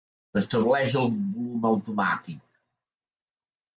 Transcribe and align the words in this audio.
Estableix 0.39 0.95
el 1.01 1.11
volum 1.19 1.69
automàtic. 1.73 2.41